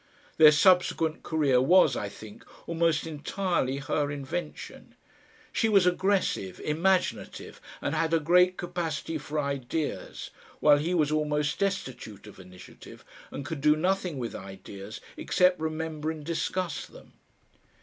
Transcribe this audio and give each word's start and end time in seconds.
Their 0.37 0.51
subsequent 0.51 1.21
career 1.21 1.61
was, 1.61 1.95
I 1.95 2.09
think, 2.09 2.43
almost 2.67 3.05
entirely 3.05 3.77
her 3.77 4.09
invention. 4.09 4.95
She 5.53 5.69
was 5.69 5.85
aggressive, 5.85 6.59
imaginative, 6.61 7.61
and 7.83 7.93
had 7.93 8.11
a 8.11 8.19
great 8.19 8.57
capacity 8.57 9.19
for 9.19 9.37
ideas, 9.39 10.31
while 10.59 10.79
he 10.79 10.95
was 10.95 11.11
almost 11.11 11.59
destitute 11.59 12.25
of 12.25 12.39
initiative, 12.39 13.05
and 13.29 13.45
could 13.45 13.61
do 13.61 13.75
nothing 13.75 14.17
with 14.17 14.33
ideas 14.33 15.01
except 15.17 15.59
remember 15.59 16.09
and 16.09 16.25
discuss 16.25 16.87
them. 16.87 17.13